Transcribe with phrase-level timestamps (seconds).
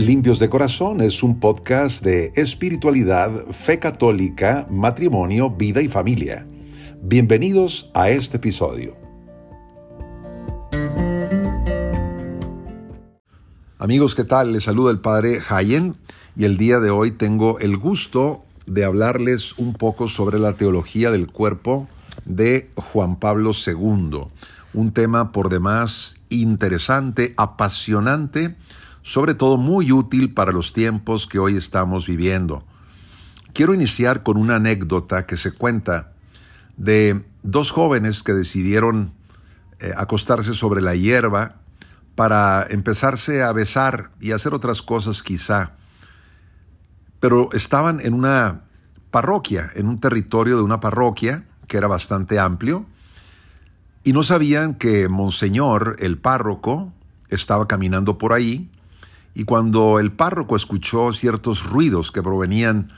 [0.00, 6.46] Limpios de Corazón es un podcast de espiritualidad, fe católica, matrimonio, vida y familia.
[7.02, 8.96] Bienvenidos a este episodio.
[13.78, 14.54] Amigos, ¿qué tal?
[14.54, 15.96] Les saluda el Padre Hayen
[16.34, 21.10] y el día de hoy tengo el gusto de hablarles un poco sobre la teología
[21.10, 21.88] del cuerpo
[22.24, 24.28] de Juan Pablo II.
[24.72, 28.56] Un tema por demás interesante, apasionante,
[29.02, 32.64] sobre todo muy útil para los tiempos que hoy estamos viviendo.
[33.52, 36.12] Quiero iniciar con una anécdota que se cuenta
[36.76, 39.12] de dos jóvenes que decidieron
[39.80, 41.56] eh, acostarse sobre la hierba
[42.14, 45.72] para empezarse a besar y hacer otras cosas quizá.
[47.18, 48.62] Pero estaban en una
[49.10, 52.86] parroquia, en un territorio de una parroquia que era bastante amplio,
[54.02, 56.92] y no sabían que Monseñor, el párroco,
[57.28, 58.70] estaba caminando por ahí
[59.34, 62.90] y cuando el párroco escuchó ciertos ruidos que provenían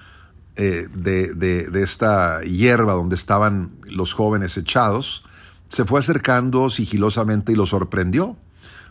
[0.57, 5.25] eh, de, esta hierba donde estaban los jóvenes echados,
[5.69, 8.37] se fue acercando sigilosamente y lo sorprendió.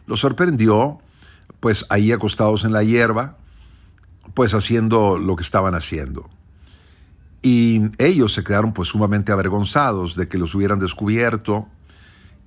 [0.07, 0.99] Lo sorprendió,
[1.59, 3.37] pues ahí acostados en la hierba,
[4.33, 6.29] pues haciendo lo que estaban haciendo.
[7.41, 11.67] Y ellos se quedaron pues sumamente avergonzados de que los hubieran descubierto.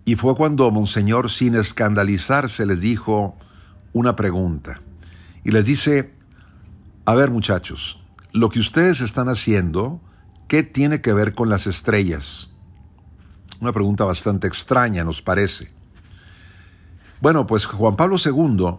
[0.04, 3.36] Y fue cuando Monseñor, sin escandalizarse, les dijo
[3.92, 4.80] una pregunta
[5.45, 6.14] y les dice,
[7.05, 8.00] a ver muchachos,
[8.33, 10.00] lo que ustedes están haciendo,
[10.48, 12.50] ¿qué tiene que ver con las estrellas?
[13.61, 15.70] Una pregunta bastante extraña, nos parece.
[17.20, 18.78] Bueno, pues Juan Pablo II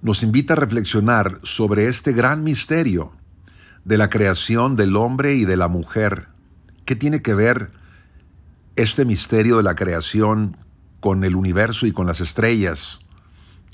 [0.00, 3.12] nos invita a reflexionar sobre este gran misterio
[3.84, 6.28] de la creación del hombre y de la mujer.
[6.84, 7.70] ¿Qué tiene que ver
[8.76, 10.56] este misterio de la creación
[11.00, 13.00] con el universo y con las estrellas?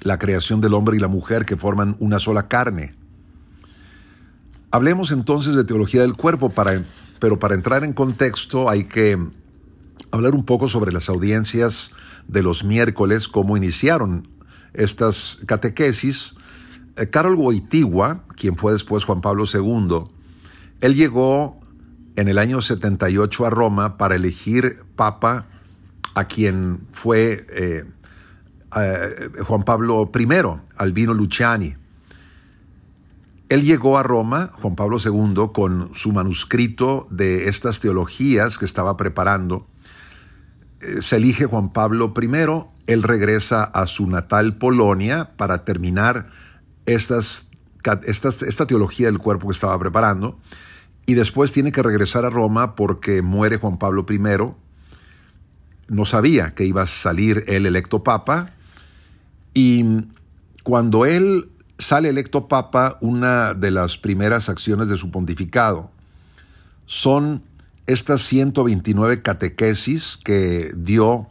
[0.05, 2.94] La creación del hombre y la mujer que forman una sola carne.
[4.70, 6.52] Hablemos entonces de teología del cuerpo,
[7.19, 9.19] pero para entrar en contexto hay que
[10.10, 11.91] hablar un poco sobre las audiencias
[12.28, 14.28] de los miércoles, cómo iniciaron
[14.75, 16.34] estas catequesis.
[17.10, 20.04] Carol eh, Wojtyła, quien fue después Juan Pablo II,
[20.81, 21.56] él llegó
[22.16, 25.47] en el año 78 a Roma para elegir papa
[26.14, 27.84] a quien fue eh,
[28.77, 30.27] eh, Juan Pablo I,
[30.77, 31.75] Albino Luciani.
[33.49, 38.97] Él llegó a Roma, Juan Pablo II, con su manuscrito de estas teologías que estaba
[38.97, 39.67] preparando.
[40.81, 46.31] Eh, se elige Juan Pablo I, él regresa a su natal Polonia para terminar
[46.87, 47.51] estas,
[48.06, 50.39] esta teología del cuerpo que estaba preparando.
[51.06, 54.19] Y después tiene que regresar a Roma porque muere Juan Pablo I.
[55.89, 58.53] No sabía que iba a salir el electo papa
[59.54, 59.84] y
[60.65, 61.48] cuando él
[61.78, 65.91] sale electo papa, una de las primeras acciones de su pontificado
[66.87, 67.42] son
[67.87, 71.28] estas 129 catequesis que dio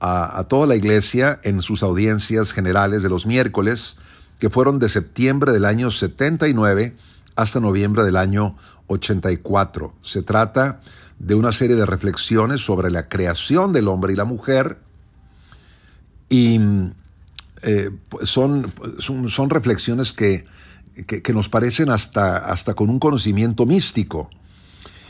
[0.00, 3.96] a, toda la iglesia en sus audiencias generales de los miércoles,
[4.38, 6.96] que fueron de septiembre del año 79
[7.34, 8.56] hasta noviembre del año
[8.88, 9.94] 84.
[10.02, 10.80] Se trata
[11.18, 14.78] de una serie de reflexiones sobre la creación del hombre y la mujer
[16.28, 16.60] y
[17.66, 17.90] eh,
[18.22, 20.46] son, son, reflexiones que,
[21.04, 24.30] que, nos parecen hasta, hasta con un conocimiento místico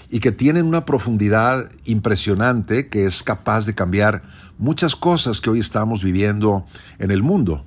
[0.08, 4.22] y que tienen una profundidad impresionante que es capaz de cambiar
[4.56, 6.64] muchas cosas que hoy estamos viviendo
[6.98, 7.66] en el mundo.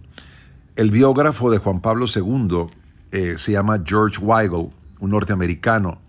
[0.75, 2.65] El biógrafo de Juan Pablo II
[3.11, 4.69] eh, se llama George Weigel,
[4.99, 6.01] un norteamericano.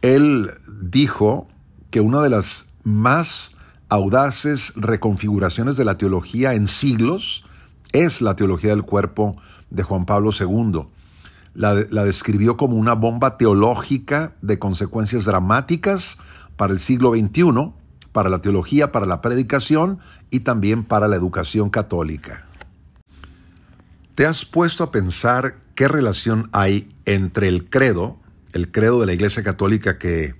[0.00, 1.46] Él dijo
[1.90, 3.52] que una de las más
[3.90, 7.44] audaces reconfiguraciones de la teología en siglos
[7.92, 9.36] es la teología del cuerpo
[9.70, 10.86] de Juan Pablo II.
[11.54, 16.18] La, describió como una bomba teológica de consecuencias dramáticas
[16.56, 17.72] para el siglo XXI,
[18.12, 19.98] para la teología, para la predicación
[20.30, 22.46] y también para la educación católica.
[24.14, 28.18] ¿Te has puesto a pensar qué relación hay entre el credo,
[28.52, 30.34] el credo de la Iglesia Católica que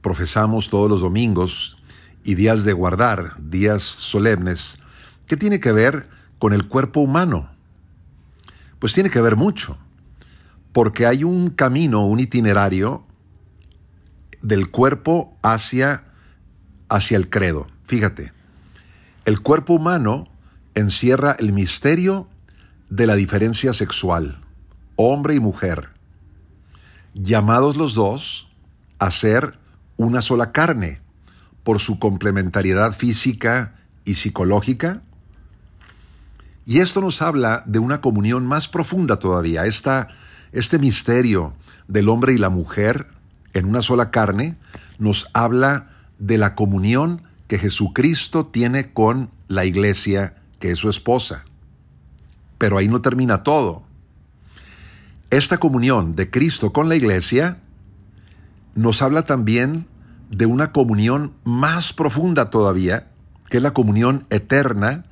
[0.00, 1.76] profesamos todos los domingos
[2.24, 4.80] y días de guardar, días solemnes,
[5.26, 6.08] qué tiene que ver
[6.40, 7.50] con el cuerpo humano?
[8.80, 9.78] Pues tiene que ver mucho,
[10.72, 13.04] porque hay un camino, un itinerario
[14.42, 16.04] del cuerpo hacia,
[16.88, 17.68] hacia el credo.
[17.84, 18.32] Fíjate,
[19.26, 20.28] el cuerpo humano
[20.74, 22.26] encierra el misterio
[22.88, 24.40] de la diferencia sexual,
[24.96, 25.90] hombre y mujer,
[27.12, 28.48] llamados los dos
[28.98, 29.58] a ser
[29.98, 31.02] una sola carne
[31.64, 33.74] por su complementariedad física
[34.06, 35.02] y psicológica,
[36.70, 41.52] Y esto nos habla de una comunión más profunda todavía, este misterio
[41.88, 43.08] del hombre y la mujer
[43.54, 44.56] en una sola carne
[45.00, 45.90] nos habla
[46.20, 51.42] de la comunión que Jesucristo tiene con la iglesia, que es su esposa.
[52.56, 53.82] Pero ahí no termina todo.
[55.30, 57.58] Esta comunión de Cristo con la iglesia
[58.76, 59.88] nos habla también
[60.30, 63.08] de una comunión más profunda todavía,
[63.48, 65.09] que es la comunión eterna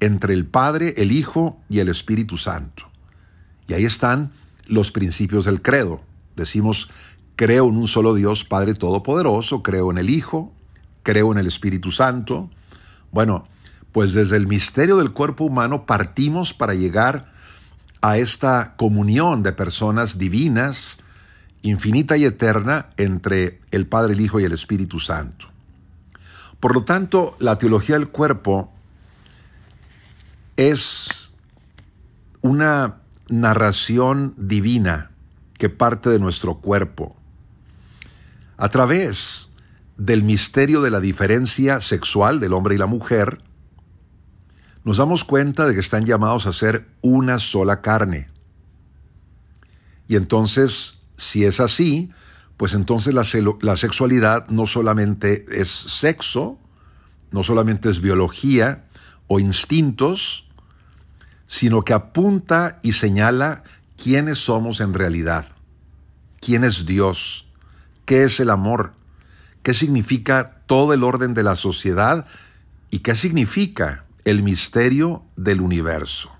[0.00, 2.88] entre el Padre, el Hijo y el Espíritu Santo.
[3.68, 4.32] Y ahí están
[4.66, 6.02] los principios del credo.
[6.36, 6.90] Decimos,
[7.36, 10.52] creo en un solo Dios, Padre Todopoderoso, creo en el Hijo,
[11.02, 12.50] creo en el Espíritu Santo.
[13.12, 13.46] Bueno,
[13.92, 17.32] pues desde el misterio del cuerpo humano partimos para llegar
[18.00, 20.98] a esta comunión de personas divinas,
[21.62, 25.48] infinita y eterna entre el Padre, el Hijo y el Espíritu Santo.
[26.60, 28.72] Por lo tanto, la teología del cuerpo
[30.60, 31.32] es
[32.42, 35.10] una narración divina
[35.56, 37.16] que parte de nuestro cuerpo.
[38.58, 39.48] A través
[39.96, 43.42] del misterio de la diferencia sexual del hombre y la mujer,
[44.84, 48.26] nos damos cuenta de que están llamados a ser una sola carne.
[50.08, 52.10] Y entonces, si es así,
[52.58, 53.24] pues entonces la,
[53.62, 56.58] la, sexualidad no solamente es sexo,
[57.30, 58.84] no solamente es biología
[59.26, 60.49] o instintos,
[61.50, 63.64] sino que apunta y señala
[64.00, 65.48] quiénes somos en realidad,
[66.40, 67.48] quién es Dios,
[68.04, 68.92] qué es el amor,
[69.64, 72.24] qué significa todo el orden de la sociedad
[72.92, 76.30] y qué significa el misterio del universo.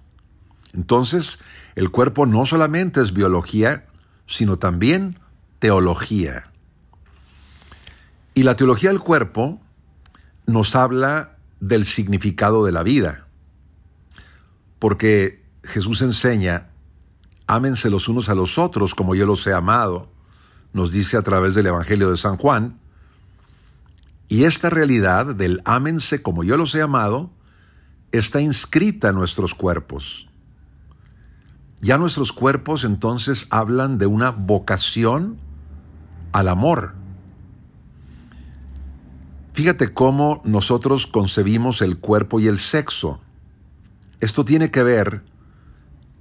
[0.75, 1.41] Entonces,
[1.75, 3.87] el cuerpo no solamente es biología,
[4.29, 5.19] sino también
[5.59, 6.53] teología.
[8.35, 9.61] Y la teología del cuerpo
[10.47, 13.27] nos habla del significado de la vida,
[14.81, 16.71] porque Jesús enseña,
[17.47, 20.09] ámense los unos a los otros como yo los he amado,
[20.73, 22.81] nos dice a través del Evangelio de San Juan,
[24.29, 27.31] y esta realidad del ámense como yo los he amado,
[28.13, 30.29] está inscrita en nuestros cuerpos.
[31.81, 35.39] Ya nuestros cuerpos entonces hablan de una vocación
[36.33, 36.95] al amor.
[39.53, 43.21] Fíjate cómo nosotros concebimos el cuerpo y el sexo.
[44.21, 45.23] Esto tiene que ver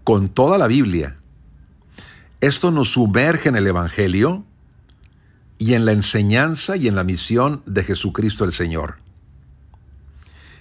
[0.03, 1.19] con toda la Biblia.
[2.41, 4.45] Esto nos sumerge en el Evangelio
[5.57, 8.95] y en la enseñanza y en la misión de Jesucristo el Señor.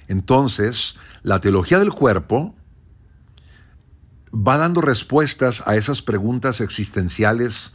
[0.08, 2.54] Entonces, la teología del cuerpo
[4.34, 7.74] va dando respuestas a esas preguntas existenciales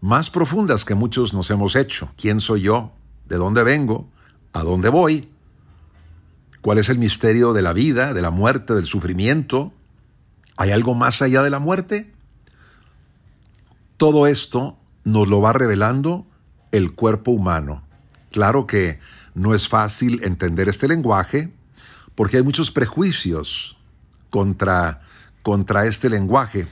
[0.00, 2.12] más profundas que muchos nos hemos hecho.
[2.16, 2.92] ¿Quién soy yo?
[3.28, 4.08] ¿De dónde vengo?
[4.52, 5.28] ¿A dónde voy?
[6.62, 9.72] ¿Cuál es el misterio de la vida, de la muerte, del sufrimiento?
[10.56, 12.12] ¿Hay algo más allá de la muerte?
[13.96, 16.26] Todo esto nos lo va revelando
[16.70, 17.82] el cuerpo humano.
[18.30, 19.00] Claro que
[19.34, 21.52] no es fácil entender este lenguaje,
[22.14, 23.78] porque hay muchos prejuicios
[24.28, 25.00] contra,
[25.42, 26.66] contra este lenguaje,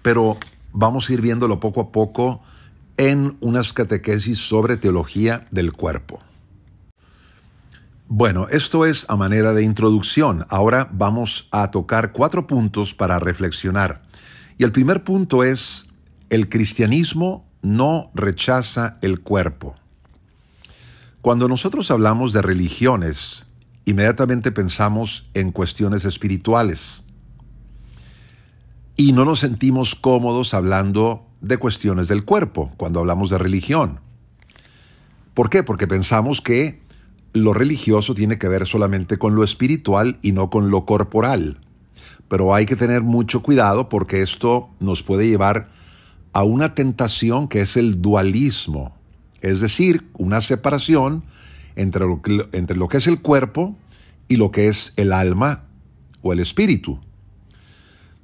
[0.00, 0.38] pero
[0.72, 2.42] vamos a ir viéndolo poco a poco
[2.96, 6.20] en unas catequesis sobre teología del cuerpo.
[8.16, 10.46] Bueno, esto es a manera de introducción.
[10.48, 14.02] Ahora vamos a tocar cuatro puntos para reflexionar.
[14.56, 15.88] Y el primer punto es,
[16.30, 19.74] el cristianismo no rechaza el cuerpo.
[21.22, 23.48] Cuando nosotros hablamos de religiones,
[23.84, 27.02] inmediatamente pensamos en cuestiones espirituales
[28.94, 33.98] y no nos sentimos cómodos hablando de cuestiones del cuerpo cuando hablamos de religión.
[35.34, 35.64] ¿Por qué?
[35.64, 36.83] Porque pensamos que
[37.34, 41.60] lo religioso tiene que ver solamente con lo espiritual y no con lo corporal.
[42.28, 45.68] Pero hay que tener mucho cuidado porque esto nos puede llevar
[46.32, 48.96] a una tentación que es el dualismo,
[49.40, 51.24] es decir, una separación
[51.76, 53.76] entre lo, que, entre lo que es el cuerpo
[54.28, 55.64] y lo que es el alma
[56.22, 57.00] o el espíritu.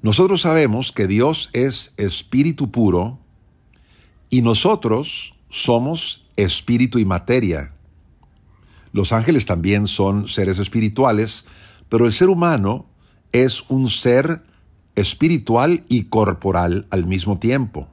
[0.03, 3.19] Nosotros sabemos que Dios es espíritu puro
[4.31, 7.75] y nosotros somos espíritu y materia.
[8.93, 11.47] Los ángeles también son seres espirituales,
[11.89, 12.87] pero el ser humano
[13.33, 14.43] es un ser
[14.97, 17.89] espiritual y corporal al mismo tiempo.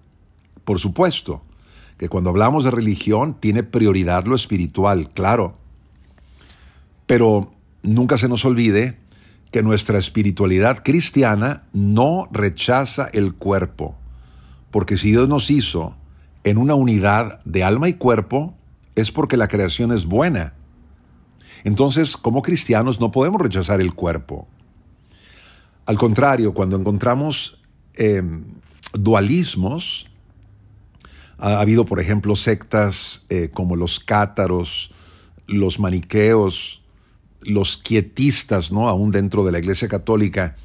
[0.63, 1.43] Por supuesto,
[1.97, 5.57] que cuando hablamos de religión tiene prioridad lo espiritual, claro.
[7.05, 8.97] Pero nunca se nos olvide
[9.51, 13.95] que nuestra espiritualidad cristiana no rechaza el cuerpo,
[14.71, 15.95] porque si Dios nos hizo
[16.43, 18.53] en una unidad de alma y cuerpo,
[18.95, 20.53] es porque la creación es buena.
[21.63, 24.47] Entonces, como cristianos no podemos rechazar el cuerpo.
[25.85, 27.59] Al contrario, cuando encontramos
[27.95, 28.21] eh,
[28.93, 30.07] dualismos,
[31.37, 34.91] ha habido, por ejemplo, sectas eh, como los cátaros,
[35.45, 36.81] los maniqueos,
[37.41, 38.89] los quietistas, ¿no?
[38.89, 40.57] Aún dentro de la Iglesia Católica,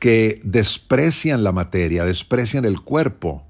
[0.00, 3.44] que desprecian la materia, desprecian el cuerpo.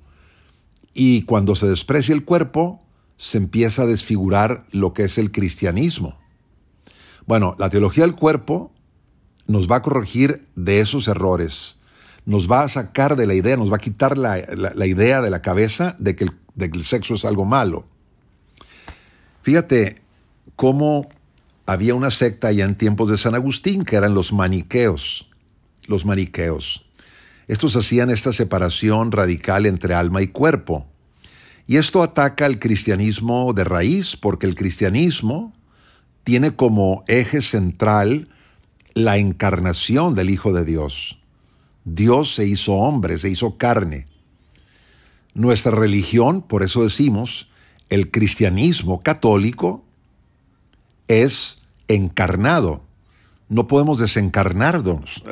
[0.92, 2.82] Y cuando se desprecia el cuerpo,
[3.16, 6.19] se empieza a desfigurar lo que es el cristianismo.
[7.26, 8.72] Bueno, la teología del cuerpo
[9.46, 11.80] nos va a corregir de esos errores,
[12.24, 14.38] nos va a sacar de la idea, nos va a quitar la,
[14.86, 16.26] idea de la cabeza de que,
[16.58, 17.86] el, sexo es algo malo.
[19.42, 20.02] Fíjate
[20.56, 21.08] cómo
[21.66, 25.28] había una secta allá en tiempos de San Agustín que eran los maniqueos.
[25.86, 26.86] Los maniqueos.
[27.48, 30.86] Estos hacían esta separación radical entre alma y cuerpo.
[31.66, 35.52] Y esto ataca al cristianismo de raíz, porque el cristianismo
[36.24, 38.28] tiene como eje central
[38.94, 41.18] la encarnación del Hijo de Dios.
[41.84, 44.06] Dios se hizo hombre, se hizo carne.
[45.34, 47.48] Nuestra religión, por eso decimos,
[47.88, 49.84] el cristianismo católico
[51.08, 52.84] es encarnado.
[53.48, 55.22] No podemos desencarnarnos.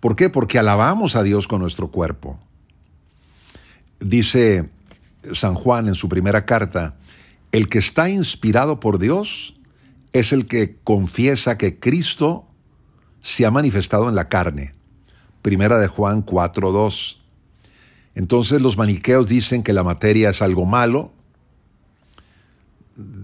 [0.00, 0.28] ¿Por qué?
[0.28, 2.38] Porque alabamos a Dios con nuestro cuerpo.
[3.98, 4.68] Dice
[5.32, 6.96] San Juan en su primera carta,
[7.52, 9.54] el que está inspirado por Dios
[10.12, 12.46] es el que confiesa que Cristo
[13.22, 14.74] se ha manifestado en la carne.
[15.42, 17.18] Primera de Juan 4.2.
[18.14, 21.12] Entonces los maniqueos dicen que la materia es algo malo.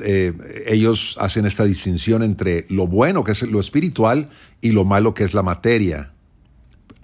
[0.00, 0.32] Eh,
[0.66, 4.30] ellos hacen esta distinción entre lo bueno, que es lo espiritual,
[4.60, 6.12] y lo malo, que es la materia.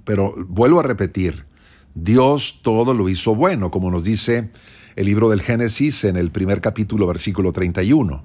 [0.05, 1.45] Pero vuelvo a repetir,
[1.95, 4.51] Dios todo lo hizo bueno, como nos dice
[4.97, 8.23] el libro del Génesis en el primer capítulo, versículo 31.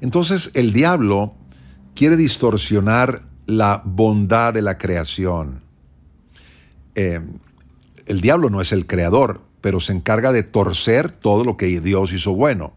[0.00, 1.34] Entonces el diablo
[1.94, 5.62] quiere distorsionar la bondad de la creación.
[6.94, 7.20] Eh,
[8.06, 12.12] el diablo no es el creador, pero se encarga de torcer todo lo que Dios
[12.12, 12.72] hizo bueno.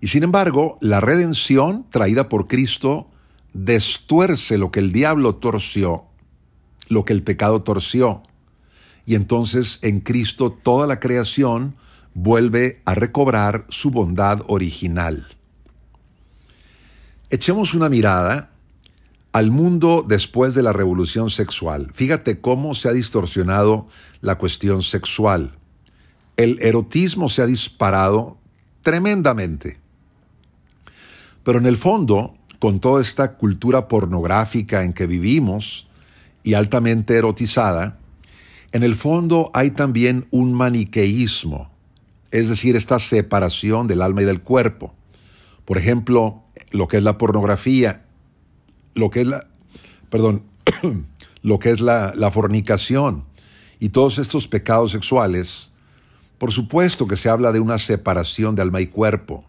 [0.00, 3.08] Y sin embargo, la redención traída por Cristo
[3.52, 6.04] destuerce lo que el diablo torció,
[6.88, 8.22] lo que el pecado torció.
[9.06, 11.76] Y entonces en Cristo toda la creación
[12.12, 15.28] vuelve a recobrar su bondad original.
[17.30, 18.50] Echemos una mirada
[19.32, 21.90] al mundo después de la revolución sexual.
[21.92, 23.86] Fíjate cómo se ha distorsionado
[24.20, 25.52] la cuestión sexual.
[26.36, 28.38] El erotismo se ha disparado
[28.82, 29.78] tremendamente.
[31.44, 35.86] Pero en el fondo, con toda esta cultura pornográfica en que vivimos
[36.42, 37.98] y altamente erotizada,
[38.72, 41.70] en el fondo hay también un maniqueísmo,
[42.30, 44.94] es decir, esta separación del alma y del cuerpo.
[45.64, 48.06] Por ejemplo, lo que es la pornografía
[48.96, 49.46] lo que es la,
[50.10, 50.42] perdón,
[51.42, 53.24] lo que es la, fornicación
[53.78, 55.70] y todos estos pecados sexuales,
[56.38, 59.44] por supuesto que se habla de una separación de alma y cuerpo.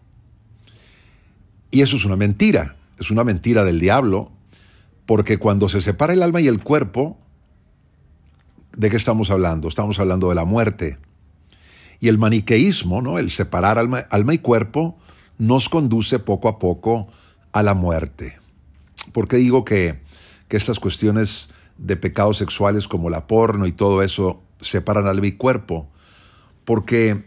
[1.70, 4.30] Y eso es una mentira, es una mentira del diablo,
[5.06, 7.18] porque cuando se separa el alma y el cuerpo,
[8.78, 9.68] ¿de qué estamos hablando?
[9.68, 10.98] Estamos hablando de la muerte.
[12.00, 13.18] Y el maniqueísmo, ¿no?
[13.18, 14.96] el separar alma, alma y cuerpo,
[15.36, 17.08] nos conduce poco a poco
[17.52, 18.38] a la muerte.
[19.12, 20.00] ¿Por qué digo que,
[20.48, 25.88] estas cuestiones de pecados sexuales como la porno y todo eso separan alma y cuerpo?
[26.64, 27.24] Porque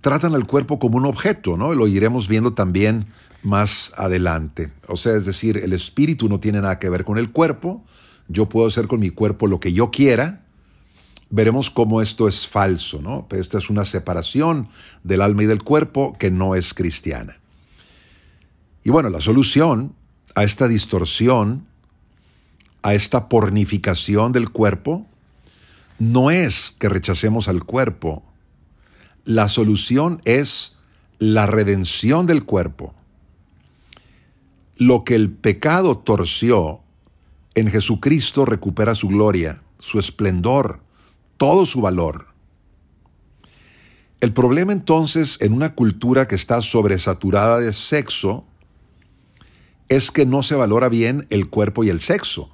[0.00, 1.74] tratan al cuerpo como un objeto, ¿no?
[1.74, 3.06] Lo iremos viendo también
[3.42, 4.70] más adelante.
[4.86, 7.84] O sea, es decir, el espíritu no tiene nada que ver con el cuerpo.
[8.28, 10.44] Yo puedo hacer con mi cuerpo lo que yo quiera.
[11.30, 13.26] Veremos cómo esto es falso, ¿no?
[13.30, 14.68] esta es una separación
[15.04, 17.38] del alma y del cuerpo que no es cristiana.
[18.82, 19.94] Y bueno, la solución
[20.34, 21.66] a esta distorsión,
[22.82, 25.06] a esta pornificación del cuerpo,
[25.98, 28.22] no es que rechacemos al cuerpo.
[29.24, 30.76] La solución es
[31.18, 32.94] la redención del cuerpo.
[34.76, 36.80] Lo que el pecado torció,
[37.54, 40.80] en Jesucristo recupera su gloria, su esplendor,
[41.38, 42.28] todo su valor.
[44.20, 48.44] El problema entonces en una cultura que está sobresaturada de sexo
[49.88, 52.50] es que no se valora bien el cuerpo y el sexo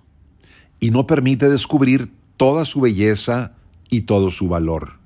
[0.78, 3.54] y no permite descubrir toda su belleza
[3.88, 4.98] y todo su valor.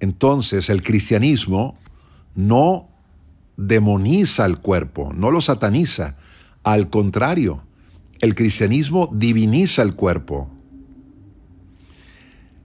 [0.00, 1.78] Entonces el cristianismo
[2.34, 2.88] no
[3.56, 6.16] demoniza el cuerpo, no lo sataniza,
[6.64, 7.62] al contrario,
[8.20, 10.51] el cristianismo diviniza el cuerpo.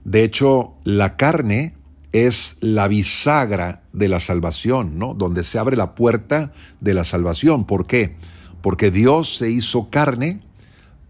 [0.08, 1.74] De hecho, la carne
[2.12, 5.12] es la bisagra de la salvación, ¿no?
[5.12, 6.50] Donde se abre la puerta
[6.80, 7.66] de la salvación.
[7.66, 8.16] ¿Por qué?
[8.62, 10.40] Porque Dios se hizo carne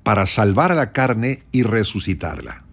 [0.02, 2.64] para salvar a la carne y resucitarla.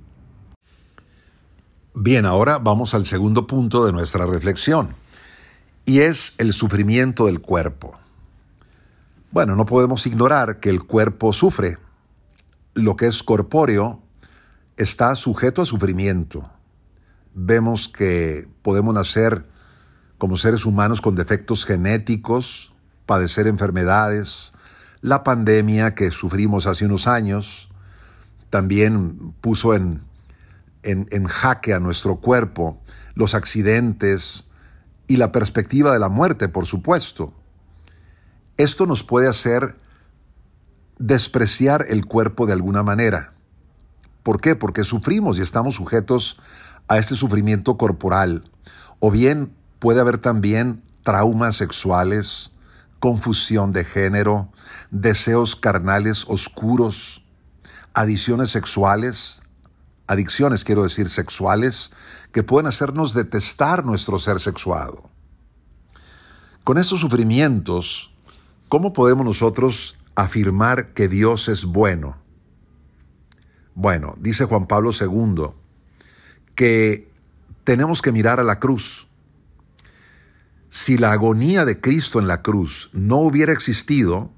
[1.93, 4.95] Bien, ahora vamos al segundo punto de nuestra reflexión,
[5.85, 7.93] y es el sufrimiento del cuerpo.
[9.29, 11.77] Bueno, no podemos ignorar que el cuerpo sufre.
[12.73, 14.01] Lo que es corpóreo
[14.77, 16.49] está sujeto a sufrimiento.
[17.33, 19.45] Vemos que podemos nacer
[20.17, 22.73] como seres humanos con defectos genéticos,
[23.05, 24.53] padecer enfermedades,
[25.01, 27.69] la pandemia que sufrimos hace unos años
[28.49, 30.01] también puso en,
[30.81, 32.81] en, en, jaque a nuestro cuerpo,
[33.13, 34.47] los accidentes
[35.07, 37.33] y la perspectiva de la muerte, por supuesto.
[38.57, 39.77] Esto nos puede hacer
[40.97, 43.34] despreciar el cuerpo de alguna manera.
[44.25, 44.55] ¿Por qué?
[44.55, 46.39] Porque sufrimos y estamos sujetos
[46.87, 48.49] a este sufrimiento corporal.
[48.97, 52.55] O bien puede haber también traumas sexuales,
[52.97, 54.51] confusión de género,
[54.89, 57.23] deseos carnales oscuros,
[57.93, 59.43] adiciones sexuales,
[60.07, 61.91] adicciones quiero decir sexuales,
[62.31, 65.11] que pueden hacernos detestar nuestro ser sexuado.
[66.63, 68.11] Con estos sufrimientos,
[68.69, 72.24] ¿cómo podemos nosotros afirmar que Dios es bueno?
[73.75, 75.47] Bueno, dice Juan Pablo II
[76.55, 77.11] que
[77.65, 79.07] tenemos que mirar a la cruz.
[80.69, 84.31] Si la agonía de Cristo en la cruz no hubiera existido,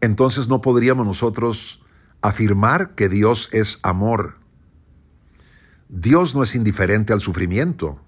[0.00, 1.82] entonces no podríamos nosotros
[2.22, 4.38] afirmar que Dios es amor.
[5.88, 8.00] Dios no es indiferente al sufrimiento,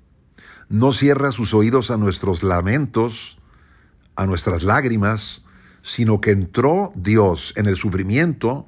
[0.69, 3.38] no cierra sus oídos a nuestros lamentos,
[4.14, 5.47] a nuestras lágrimas,
[5.83, 8.67] sino que entró Dios en el sufrimiento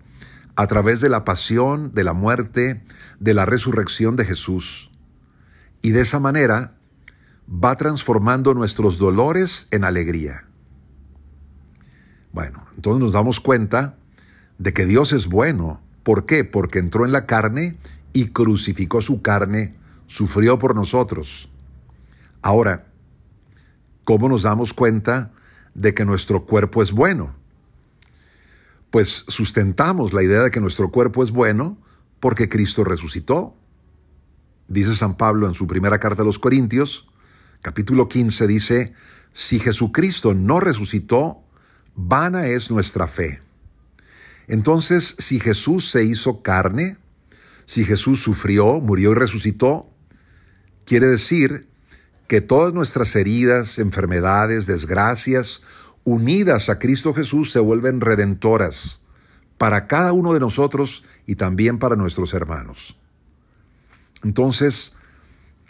[0.57, 2.85] a través de la pasión, de la muerte,
[3.21, 4.91] de la resurrección de Jesús.
[5.83, 6.77] Y de esa manera
[7.49, 10.47] va transformando nuestros dolores en alegría.
[12.33, 13.97] Bueno, entonces nos damos cuenta
[14.59, 15.81] de que Dios es bueno.
[16.03, 16.45] ¿Por qué?
[16.45, 17.77] Porque entró en la carne
[18.13, 19.77] y crucificó su carne,
[20.07, 21.51] sufrió por nosotros.
[22.43, 22.87] Ahora,
[24.05, 25.33] ¿cómo nos damos cuenta
[25.75, 27.35] de que nuestro cuerpo es bueno?
[28.95, 31.77] Pues sustentamos la idea de que nuestro cuerpo es bueno
[32.21, 33.57] porque Cristo resucitó.
[34.69, 37.09] Dice San Pablo en su primera carta a los Corintios,
[37.61, 38.95] capítulo 15, dice,
[39.33, 41.43] si Jesucristo no resucitó,
[41.97, 43.43] vana es nuestra fe.
[44.47, 46.97] Entonces, si Jesús se hizo carne,
[47.67, 49.91] si Jesús sufrió, murió y resucitó,
[50.85, 51.67] quiere decir
[52.29, 55.63] que todas nuestras heridas, enfermedades, desgracias,
[56.05, 59.03] unidas a Cristo Jesús se vuelven redentoras
[59.59, 62.97] para cada uno de nosotros y también para nuestros hermanos.
[64.23, 64.95] Entonces,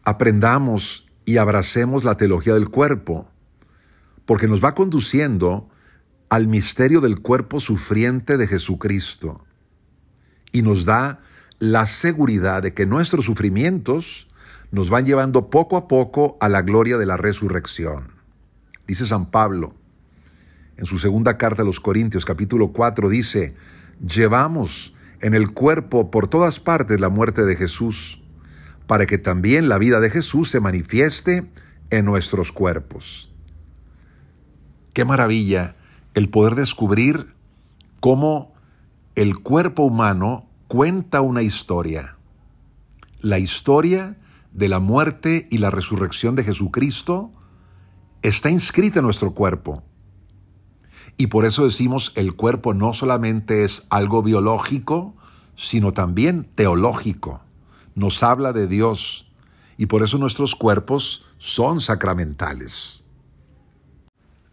[0.04, 3.28] aprendamos y abracemos la teología del cuerpo,
[4.26, 5.68] porque nos va conduciendo
[6.28, 9.44] al misterio del cuerpo sufriente de Jesucristo
[10.52, 11.20] y nos da
[11.58, 14.28] la seguridad de que nuestros sufrimientos
[14.70, 18.08] nos van llevando poco a poco a la gloria de la resurrección.
[18.86, 19.74] Dice San Pablo,
[20.76, 23.54] en su segunda carta a los Corintios capítulo 4 dice,
[24.00, 28.20] llevamos en el cuerpo por todas partes la muerte de Jesús,
[28.86, 31.50] para que también la vida de Jesús se manifieste
[31.90, 33.32] en nuestros cuerpos.
[34.92, 35.76] Qué maravilla
[36.14, 37.34] el poder descubrir
[38.00, 38.54] cómo
[39.14, 42.16] el cuerpo humano cuenta una historia.
[43.20, 44.16] La historia
[44.52, 47.32] de la muerte y la resurrección de Jesucristo
[48.22, 49.82] está inscrita en nuestro cuerpo.
[51.16, 55.14] Y por eso decimos el cuerpo no solamente es algo biológico,
[55.56, 57.40] sino también teológico.
[57.94, 59.26] Nos habla de Dios
[59.76, 63.04] y por eso nuestros cuerpos son sacramentales.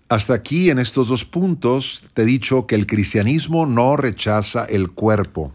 [0.09, 4.91] Hasta aquí en estos dos puntos te he dicho que el cristianismo no rechaza el
[4.91, 5.53] cuerpo.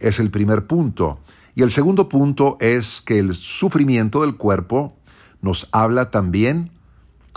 [0.00, 1.20] Es el primer punto.
[1.54, 4.96] Y el segundo punto es que el sufrimiento del cuerpo
[5.42, 6.71] nos habla también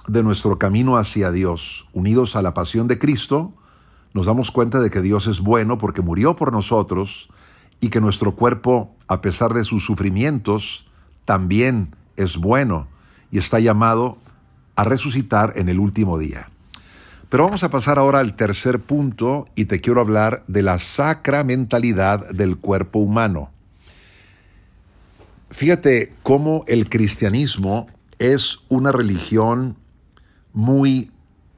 [0.08, 3.54] de nuestro camino hacia Dios, unidos a la pasión de Cristo,
[4.14, 7.30] nos damos cuenta de que Dios es bueno porque murió por nosotros
[7.80, 10.88] y que nuestro cuerpo, a pesar de sus sufrimientos,
[11.26, 12.88] también es bueno
[13.32, 14.18] y está llamado
[14.76, 16.50] a resucitar en el último día.
[17.30, 22.30] Pero vamos a pasar ahora al tercer punto y te quiero hablar de la sacramentalidad
[22.30, 23.50] del cuerpo humano.
[25.50, 27.88] Fíjate cómo el cristianismo
[28.20, 29.76] es una religión
[30.56, 31.12] muy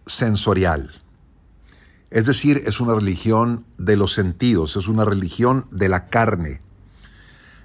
[0.05, 0.91] sensorial.
[2.09, 6.61] Es decir, es una religión de los sentidos, es una religión de la carne.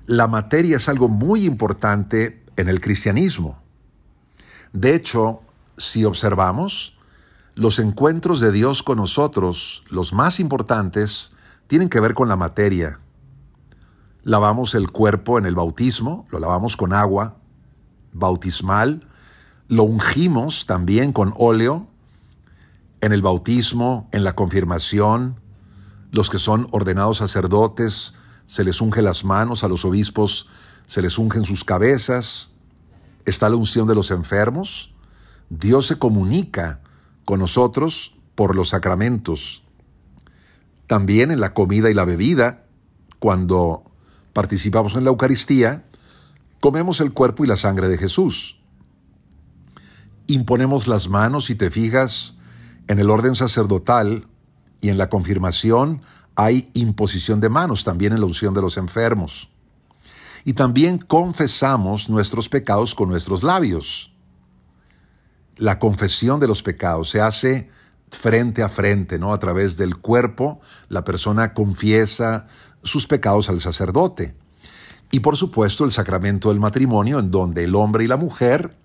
[0.06, 3.60] La materia es algo muy importante en el cristianismo.
[4.72, 5.40] De hecho,
[5.78, 6.98] si observamos,
[7.54, 11.32] los encuentros de Dios con nosotros, los más importantes,
[11.66, 13.00] tienen que ver con la materia.
[14.22, 17.36] Lavamos el cuerpo en el bautismo, lo lavamos con agua
[18.12, 19.08] bautismal,
[19.72, 21.86] lo ungimos también con óleo
[23.00, 25.40] en el bautismo, en la confirmación,
[26.10, 30.46] los que son ordenados sacerdotes, se les unge las manos, a los obispos
[30.86, 32.52] se les ungen sus cabezas,
[33.24, 34.92] está la unción de los enfermos,
[35.48, 36.82] Dios se comunica
[37.24, 39.64] con nosotros por los sacramentos.
[40.86, 42.66] También en la comida y la bebida,
[43.18, 43.84] cuando
[44.34, 45.86] participamos en la Eucaristía,
[46.60, 48.58] comemos el cuerpo y la sangre de Jesús.
[50.32, 52.38] Imponemos las manos, si te fijas,
[52.88, 54.28] en el orden sacerdotal
[54.80, 56.00] y en la confirmación
[56.36, 59.50] hay imposición de manos, también en la unción de los enfermos.
[60.46, 64.14] Y también confesamos nuestros pecados con nuestros labios.
[65.58, 67.68] La confesión de los pecados se hace
[68.10, 69.34] frente a frente, ¿no?
[69.34, 72.46] A través del cuerpo, la persona confiesa
[72.82, 74.34] sus pecados al sacerdote.
[75.10, 78.78] Y por supuesto el sacramento del matrimonio, en donde el hombre y la mujer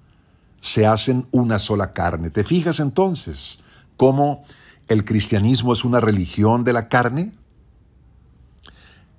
[0.61, 2.29] se hacen una sola carne.
[2.29, 3.59] ¿Te fijas entonces
[3.95, 4.43] cómo
[4.87, 7.33] el cristianismo es una religión de la carne?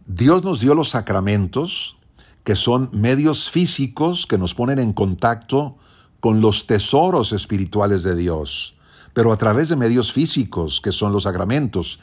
[0.06, 1.96] Dios nos dio los sacramentos,
[2.44, 5.76] que son medios físicos que nos ponen en contacto
[6.20, 8.74] con los tesoros espirituales de Dios,
[9.12, 12.00] pero a través de medios físicos, que son los sacramentos.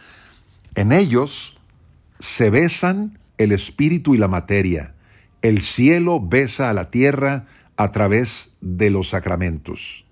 [0.75, 1.57] En ellos
[2.19, 4.93] se besan el espíritu y la materia.
[5.41, 7.45] El cielo besa a la tierra
[7.77, 10.05] a través de los sacramentos.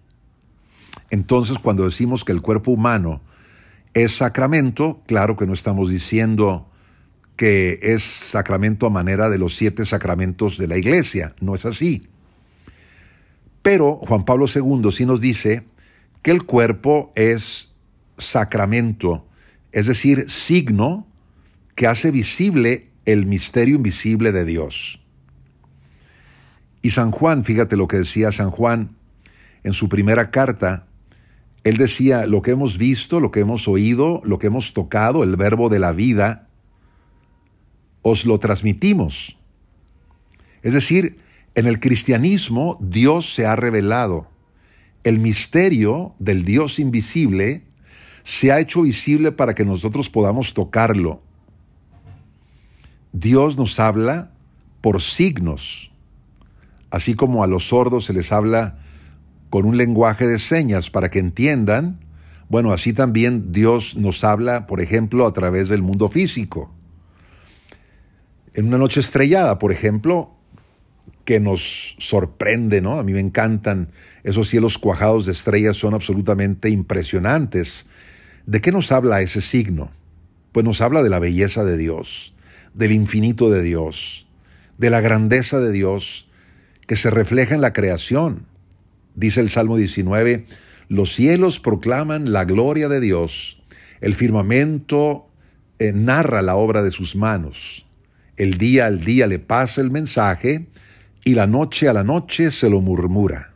[1.09, 3.21] Entonces, cuando decimos que el cuerpo humano
[3.93, 6.69] es sacramento, claro que no estamos diciendo
[7.35, 12.07] que es sacramento a manera de los siete sacramentos de la iglesia, no es así.
[13.61, 15.63] Pero Juan Pablo II sí nos dice
[16.21, 17.75] que el cuerpo es
[18.17, 19.25] sacramento,
[19.71, 21.07] es decir, signo
[21.75, 25.02] que hace visible el misterio invisible de Dios.
[26.83, 28.95] Y San Juan, fíjate lo que decía San Juan
[29.63, 30.85] en su primera carta,
[31.63, 35.37] él decía, lo que hemos visto, lo que hemos oído, lo que hemos tocado, el
[35.37, 36.49] verbo de la vida,
[38.01, 39.37] os lo transmitimos.
[40.61, 41.17] Es decir,
[41.55, 44.27] en el cristianismo Dios se ha revelado.
[45.05, 47.63] El misterio del Dios invisible
[48.25, 51.21] se ha hecho visible para que nosotros podamos tocarlo.
[53.13, 54.31] Dios nos habla
[54.81, 55.92] por signos,
[56.93, 58.77] así como a los sordos se les habla
[59.49, 61.99] con un lenguaje de señas para que entiendan,
[62.49, 66.71] bueno, así también Dios nos habla, por ejemplo, a través del mundo físico.
[68.53, 70.35] En una noche estrellada, por ejemplo,
[71.25, 72.99] que nos sorprende, ¿no?
[72.99, 73.89] A mí me encantan
[74.23, 77.89] esos cielos cuajados de estrellas, son absolutamente impresionantes.
[78.45, 79.89] ¿De qué nos habla ese signo?
[80.51, 82.35] Pues nos habla de la belleza de Dios,
[82.75, 84.27] del infinito de Dios,
[84.77, 86.29] de la grandeza de Dios
[86.93, 88.45] que se refleja en la creación.
[89.15, 90.45] Dice el Salmo 19,
[90.89, 93.63] los cielos proclaman la gloria de Dios,
[93.99, 95.25] el firmamento
[95.79, 97.87] eh, narra la obra de sus manos,
[98.37, 100.67] el día al día le pasa el mensaje
[101.23, 103.55] y la noche a la noche se lo murmura.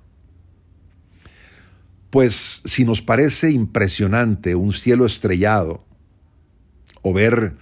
[2.09, 5.85] Pues si nos parece impresionante un cielo estrellado,
[7.03, 7.53] o ver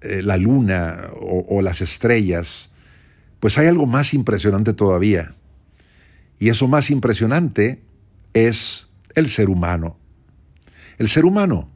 [0.00, 2.72] eh, la luna o las estrellas,
[3.40, 5.34] pues hay algo más impresionante todavía.
[6.38, 7.82] Y eso más impresionante
[8.32, 9.96] es el ser humano.
[10.98, 11.68] El ser humano,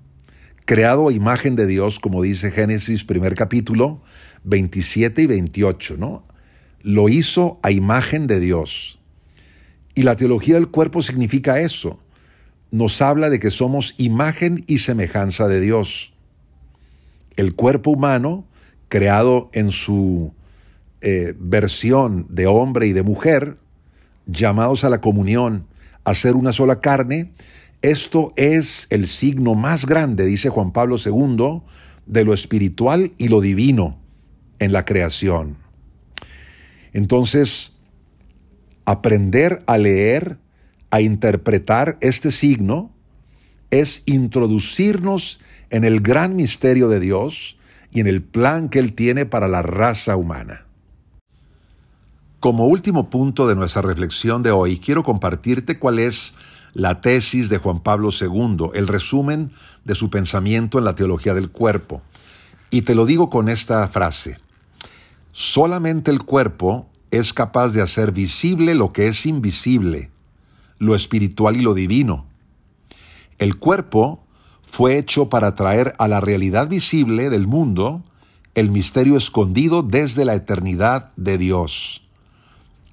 [0.64, 4.02] creado a imagen de Dios, como dice Génesis primer capítulo
[4.44, 6.26] 27 y 28, ¿no?
[6.82, 8.98] Lo hizo a imagen de Dios.
[9.94, 12.00] Y la teología del cuerpo significa eso.
[12.70, 16.12] Nos habla de que somos imagen y semejanza de Dios.
[17.36, 18.46] El cuerpo humano,
[18.88, 20.34] creado en su
[21.02, 23.58] eh, versión de hombre y de mujer,
[24.26, 25.66] llamados a la comunión,
[26.04, 27.32] a ser una sola carne,
[27.82, 31.62] esto es el signo más grande, dice Juan Pablo II,
[32.06, 33.98] de lo espiritual y lo divino
[34.60, 35.56] en la creación.
[36.92, 37.78] Entonces,
[38.84, 40.38] aprender a leer,
[40.90, 42.92] a interpretar este signo,
[43.70, 47.58] es introducirnos en el gran misterio de Dios
[47.90, 50.61] y en el plan que Él tiene para la raza humana.
[52.42, 56.34] Como último punto de nuestra reflexión de hoy, quiero compartirte cuál es
[56.74, 59.52] la tesis de Juan Pablo II, el resumen
[59.84, 62.02] de su pensamiento en la teología del cuerpo.
[62.68, 64.40] Y te lo digo con esta frase.
[65.30, 70.10] Solamente el cuerpo es capaz de hacer visible lo que es invisible,
[70.78, 72.26] lo espiritual y lo divino.
[73.38, 74.26] El cuerpo
[74.64, 78.02] fue hecho para traer a la realidad visible del mundo
[78.56, 82.02] el misterio escondido desde la eternidad de Dios.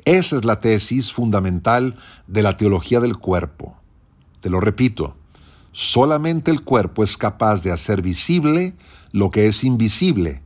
[0.10, 1.96] Esa es la tesis fundamental
[2.26, 3.78] de la teología del cuerpo.
[4.42, 5.16] Te lo repito,
[5.72, 8.74] solamente el cuerpo es capaz de hacer visible
[9.12, 10.42] lo que es invisible,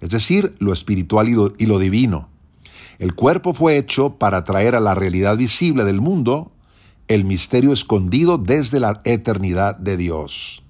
[0.00, 2.28] es decir, lo espiritual y lo, divino.
[3.00, 6.52] El cuerpo fue hecho para traer a la realidad visible del mundo
[7.08, 10.62] el misterio escondido desde la eternidad de Dios.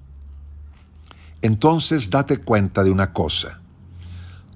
[1.43, 3.61] Entonces date cuenta de una cosa.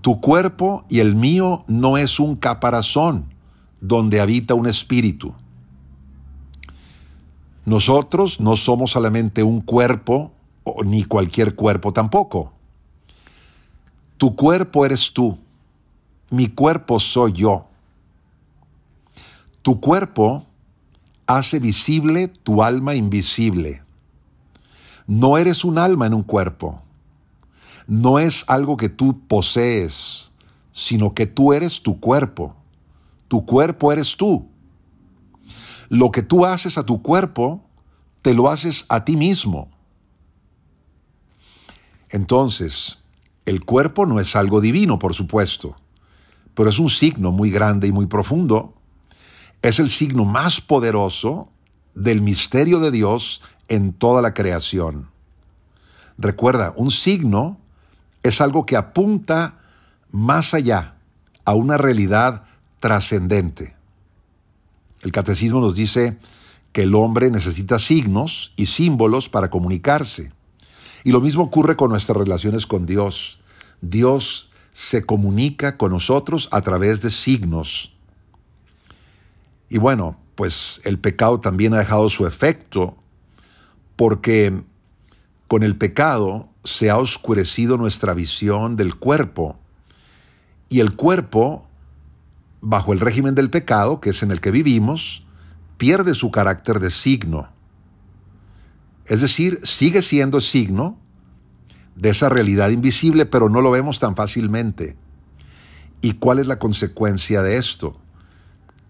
[0.00, 3.31] Tu cuerpo y el mío no es un caparazón
[3.82, 5.34] donde habita un espíritu.
[7.64, 10.30] Nosotros no somos solamente un cuerpo,
[10.84, 12.52] ni cualquier cuerpo tampoco.
[14.16, 15.36] Tu cuerpo eres tú,
[16.30, 17.66] mi cuerpo soy yo.
[19.62, 20.46] Tu cuerpo
[21.26, 23.82] hace visible tu alma invisible.
[25.08, 26.82] No eres un alma en un cuerpo.
[27.88, 30.30] No es algo que tú posees,
[30.72, 32.54] sino que tú eres tu cuerpo.
[33.32, 34.50] Tu cuerpo eres tú.
[35.88, 37.64] Lo que tú haces a tu cuerpo,
[38.20, 39.70] te lo haces a ti mismo.
[42.10, 43.04] Entonces,
[43.46, 45.76] el cuerpo no es algo divino, por supuesto,
[46.52, 48.74] pero es un signo muy grande y muy profundo.
[49.62, 51.48] Es el signo más poderoso
[51.94, 55.08] del misterio de Dios en toda la creación.
[56.18, 57.58] Recuerda, un signo
[58.22, 59.58] es algo que apunta
[60.10, 60.96] más allá
[61.46, 62.44] a una realidad
[62.82, 63.76] trascendente.
[65.02, 66.18] El catecismo nos dice
[66.72, 70.32] que el hombre necesita signos y símbolos para comunicarse.
[71.04, 73.38] Y lo mismo ocurre con nuestras relaciones con Dios.
[73.82, 77.92] Dios se comunica con nosotros a través de signos.
[79.68, 82.96] Y bueno, pues el pecado también ha dejado su efecto
[83.94, 84.60] porque
[85.46, 89.56] con el pecado se ha oscurecido nuestra visión del cuerpo
[90.68, 91.68] y el cuerpo
[92.62, 95.26] bajo el régimen del pecado, que es en el que vivimos,
[95.76, 97.48] pierde su carácter de signo.
[99.04, 100.96] Es decir, sigue siendo signo
[101.96, 104.96] de esa realidad invisible, pero no lo vemos tan fácilmente.
[106.00, 108.00] ¿Y cuál es la consecuencia de esto?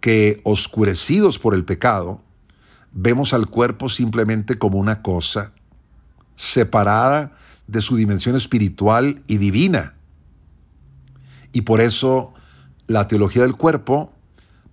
[0.00, 2.20] Que oscurecidos por el pecado,
[2.92, 5.54] vemos al cuerpo simplemente como una cosa
[6.36, 9.94] separada de su dimensión espiritual y divina.
[11.52, 12.34] Y por eso
[12.86, 14.12] la teología del cuerpo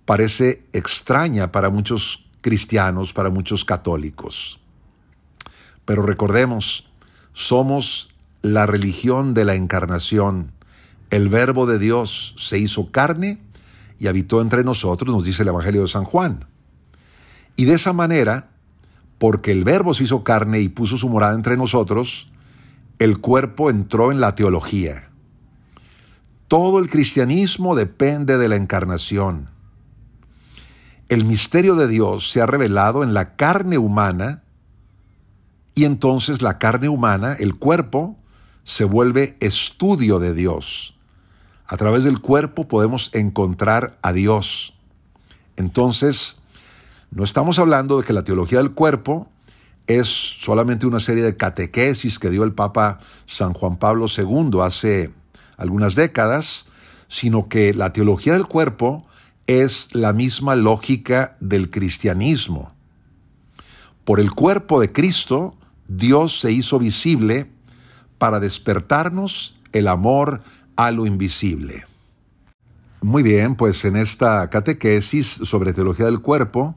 [0.04, 4.60] parece extraña para muchos cristianos, para muchos católicos.
[5.84, 6.88] Pero recordemos,
[7.32, 8.10] somos
[8.42, 10.52] la religión de la encarnación.
[11.10, 13.38] El verbo de Dios se hizo carne
[13.98, 16.46] y habitó entre nosotros, nos dice el Evangelio de San Juan.
[17.56, 18.50] Y de esa manera,
[19.18, 22.30] porque el verbo se hizo carne y puso su morada entre nosotros,
[22.98, 25.09] el cuerpo entró en la teología.
[26.50, 29.50] Todo el cristianismo depende de la encarnación.
[31.08, 34.42] El misterio de Dios se ha revelado en la carne humana
[35.76, 38.16] y entonces la carne humana, el cuerpo,
[38.64, 40.96] se vuelve estudio de Dios.
[41.68, 44.74] A través del cuerpo podemos encontrar a Dios.
[45.54, 46.42] Entonces,
[47.12, 49.28] no estamos hablando de que la teología del cuerpo
[49.86, 55.12] es solamente una serie de catequesis que dio el Papa San Juan Pablo II hace
[55.60, 56.66] algunas décadas,
[57.08, 59.02] sino que la teología del cuerpo
[59.46, 62.72] es la misma lógica del cristianismo.
[64.04, 67.50] Por el cuerpo de Cristo, Dios se hizo visible
[68.18, 70.42] para despertarnos el amor
[70.76, 71.84] a lo invisible.
[73.02, 76.76] Muy bien, pues en esta catequesis sobre teología del cuerpo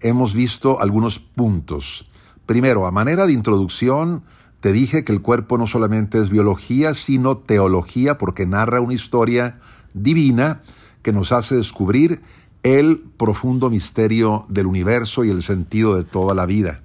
[0.00, 2.08] hemos visto algunos puntos.
[2.46, 4.24] Primero, a manera de introducción,
[4.64, 9.58] te dije que el cuerpo no solamente es biología, sino teología, porque narra una historia
[9.92, 10.62] divina
[11.02, 12.22] que nos hace descubrir
[12.62, 16.80] el profundo misterio del universo y el sentido de toda la vida.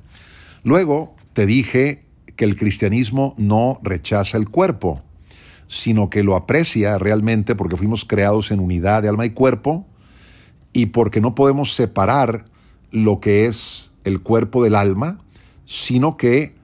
[0.65, 2.03] Luego te dije
[2.35, 5.01] que el cristianismo no rechaza el cuerpo,
[5.69, 9.87] sino que lo aprecia realmente porque fuimos creados en unidad de alma y cuerpo
[10.73, 12.43] y porque no podemos separar
[12.91, 15.21] lo que es el cuerpo del alma,
[15.65, 16.58] sino que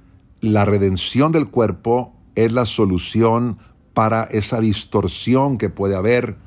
[0.45, 3.57] la redención del cuerpo es la solución
[3.93, 6.37] para esa distorsión que puede haber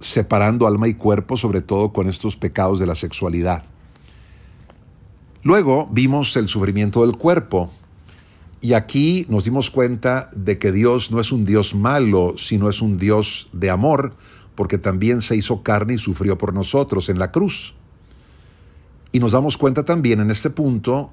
[0.00, 3.64] separando alma y cuerpo, sobre todo con estos pecados de la sexualidad.
[5.42, 7.70] Luego vimos el sufrimiento del cuerpo
[8.60, 12.82] y aquí nos dimos cuenta de que Dios no es un Dios malo, sino es
[12.82, 14.14] un Dios de amor,
[14.54, 17.74] porque también se hizo carne y sufrió por nosotros en la cruz.
[19.10, 21.10] Y nos damos cuenta también en este punto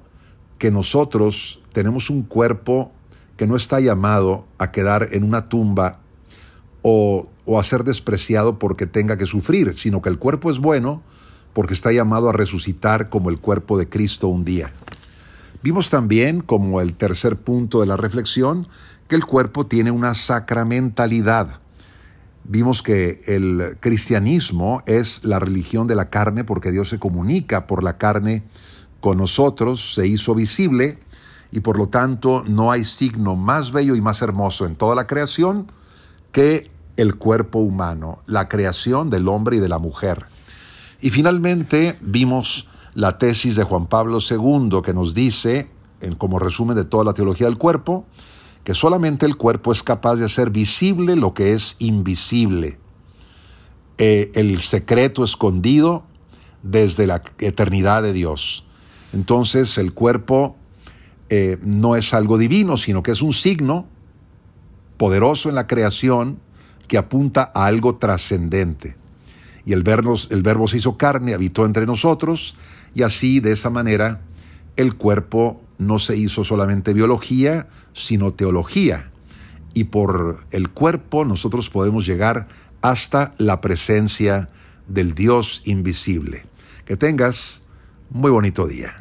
[0.60, 2.92] que nosotros tenemos un cuerpo
[3.38, 6.00] que no está llamado a quedar en una tumba
[6.82, 11.02] o, a ser despreciado porque tenga que sufrir, sino que el cuerpo es bueno
[11.54, 14.70] porque está llamado a resucitar como el cuerpo de Cristo un día.
[15.62, 18.68] Vimos también, como el tercer punto de la reflexión,
[19.08, 21.60] que el cuerpo tiene una sacramentalidad.
[22.44, 27.82] Vimos que el cristianismo es la religión de la carne porque Dios se comunica por
[27.82, 28.42] la carne
[29.00, 30.98] con nosotros, se hizo visible
[31.52, 35.06] y por lo tanto no hay signo más bello y más hermoso en toda la
[35.06, 35.70] creación
[36.32, 40.26] que el cuerpo humano, la creación del hombre y de la mujer.
[41.00, 46.76] Y finalmente vimos la tesis de Juan Pablo II que nos dice, en, como resumen
[46.76, 48.04] de toda la teología del cuerpo,
[48.64, 52.78] que solamente el cuerpo es capaz de hacer visible lo que es invisible.
[53.96, 56.04] Eh, el secreto escondido
[56.62, 58.64] desde la eternidad de Dios.
[59.12, 60.56] Entonces el cuerpo
[61.28, 63.86] eh, no es algo divino, sino que es un signo
[64.96, 66.38] poderoso en la creación
[66.88, 68.96] que apunta a algo trascendente.
[69.64, 72.56] Y el verbo, el verbo se hizo carne, habitó entre nosotros,
[72.94, 74.22] y así, de esa manera,
[74.76, 79.10] el cuerpo no se hizo solamente biología, sino teología.
[79.72, 82.48] Y por el cuerpo nosotros podemos llegar
[82.82, 84.48] hasta la presencia
[84.88, 86.44] del Dios invisible.
[86.84, 87.62] Que tengas
[88.10, 88.99] muy bonito día.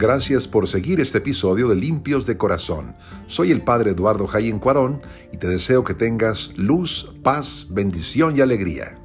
[0.00, 2.96] Gracias por seguir este episodio de Limpios de Corazón.
[3.26, 8.40] Soy el Padre Eduardo Jayen Cuarón y te deseo que tengas luz, paz, bendición y
[8.40, 8.99] alegría.